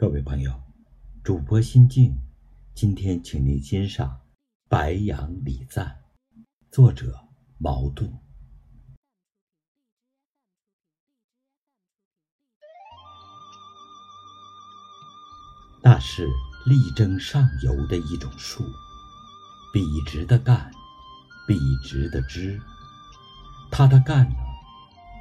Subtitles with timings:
[0.00, 0.50] 各位朋友，
[1.22, 2.16] 主播心静，
[2.74, 4.08] 今天请您欣赏
[4.66, 6.00] 《白杨礼赞》，
[6.70, 8.10] 作者茅盾。
[15.82, 16.26] 那是
[16.64, 18.64] 力争上游的一种树，
[19.70, 20.72] 笔直的干，
[21.46, 22.58] 笔直的枝。
[23.70, 24.36] 它的干呢，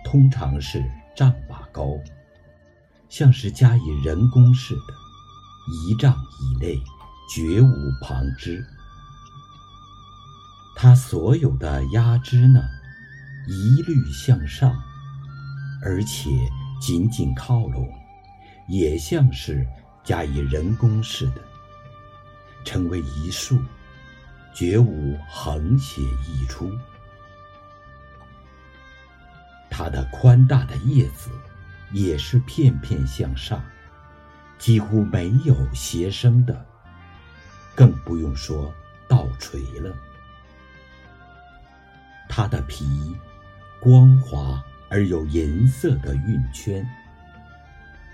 [0.06, 0.82] 通常是
[1.14, 1.86] 丈把高。
[3.10, 4.94] 像是加以人工似的，
[5.68, 6.82] 一丈以内
[7.30, 8.64] 绝无旁枝。
[10.76, 12.62] 它所有的压枝呢，
[13.48, 14.74] 一律向上，
[15.84, 16.30] 而且
[16.80, 17.90] 紧紧靠拢，
[18.70, 19.68] 也像是
[20.04, 21.42] 加以人工似的，
[22.64, 23.60] 成为一束，
[24.54, 26.72] 绝无横斜溢出。
[29.70, 31.30] 它的宽大的叶子。
[31.92, 33.64] 也是片片向上，
[34.58, 36.66] 几乎没有斜生的，
[37.76, 38.74] 更不用说
[39.08, 39.96] 倒垂了。
[42.28, 43.16] 它的皮
[43.82, 46.88] 光滑而有银色的晕圈，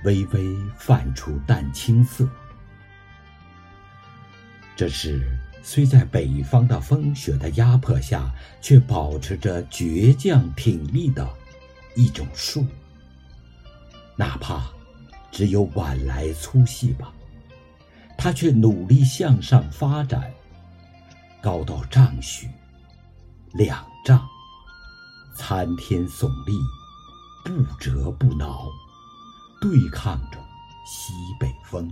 [0.03, 2.27] 微微泛出淡青色。
[4.75, 5.25] 这是
[5.61, 11.27] 虽在北方的风雪的压迫下，却保持着倔强挺立的
[11.95, 12.65] 一种树。
[14.17, 14.63] 哪怕
[15.31, 17.11] 只有晚来粗细吧，
[18.17, 20.33] 它却努力向上发展，
[21.41, 22.49] 高到丈许、
[23.53, 24.25] 两丈，
[25.35, 26.53] 参天耸立，
[27.43, 28.69] 不折不挠，
[29.59, 30.37] 对抗着
[30.85, 31.91] 西北风。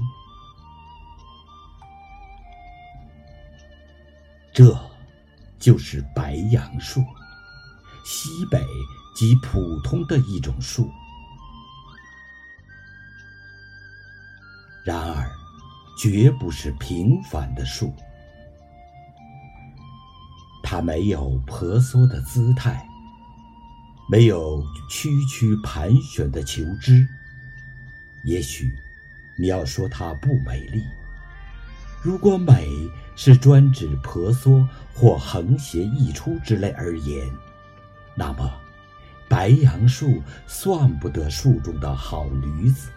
[4.54, 4.80] 这，
[5.60, 7.02] 就是白杨树，
[8.06, 8.64] 西北
[9.16, 10.90] 极普通的一种树。
[14.84, 15.30] 然而，
[15.98, 17.94] 绝不是平凡的树。
[20.62, 22.86] 它没有婆娑的姿态，
[24.10, 27.08] 没有曲曲盘旋的球枝。
[28.26, 28.72] 也许，
[29.38, 30.84] 你要说它不美丽。
[32.02, 32.68] 如果美
[33.16, 37.26] 是专指婆娑或横斜溢出之类而言，
[38.16, 38.52] 那么，
[39.30, 42.90] 白杨树算不得树中的好女子。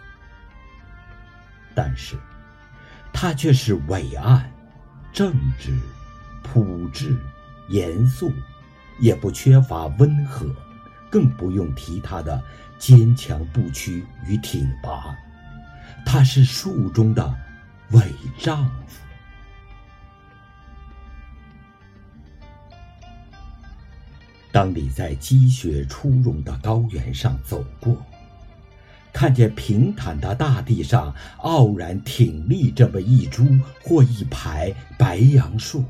[1.77, 2.17] 但是，
[3.13, 4.51] 它却是伟岸、
[5.13, 5.77] 正直、
[6.41, 7.15] 朴质、
[7.69, 8.33] 严肃，
[8.99, 10.51] 也不缺乏温和，
[11.07, 12.43] 更不用提它的
[12.79, 15.15] 坚强不屈与挺拔。
[16.03, 17.31] 它是树中的
[17.91, 18.01] 伟
[18.39, 18.99] 丈夫。
[24.51, 28.03] 当你在积雪初融的高原上走过。
[29.17, 35.83] 看见平坦的大地上傲然挺立这么一株或一排白杨树，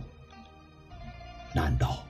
[1.54, 2.02] 难道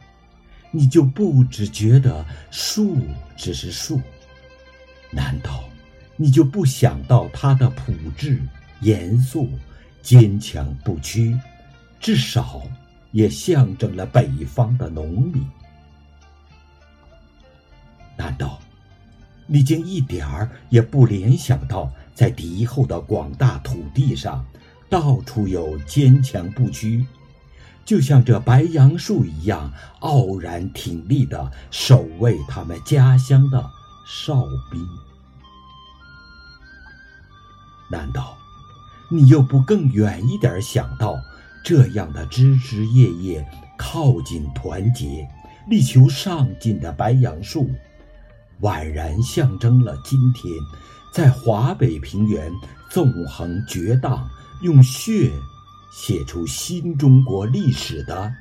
[0.69, 2.99] 你就不只觉得树
[3.35, 3.99] 只是树？
[5.09, 5.63] 难道
[6.17, 8.39] 你就不想到它的朴质、
[8.81, 9.49] 严肃、
[10.03, 11.35] 坚强不屈，
[11.99, 12.61] 至少
[13.11, 15.26] 也象征了北方的农
[19.47, 24.45] 你竟一点儿也不联想到，在敌后的广大土地上，
[24.89, 27.05] 到处有坚强不屈，
[27.85, 29.71] 就像这白杨树一样
[30.01, 33.65] 傲然挺立的守卫他们家乡的
[34.05, 34.85] 哨兵？
[37.89, 38.37] 难道
[39.09, 41.15] 你又不更远一点想到，
[41.63, 43.47] 这样的枝枝叶叶
[43.77, 45.25] 靠近团结、
[45.69, 47.71] 力求上进的白杨树？
[48.61, 50.51] 宛然象征了今天，
[51.11, 52.51] 在华北平原
[52.89, 54.27] 纵横绝荡，
[54.61, 55.31] 用血
[55.91, 58.33] 写出新中国历史的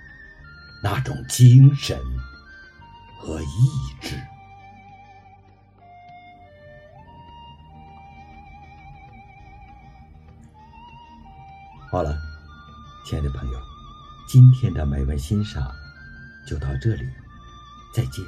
[0.83, 1.99] 那种精神
[3.19, 3.47] 和意
[4.01, 4.17] 志。
[11.91, 12.19] 好了，
[13.07, 13.59] 亲爱的朋友，
[14.29, 15.71] 今天的美文欣赏
[16.47, 17.07] 就到这里，
[17.95, 18.25] 再见。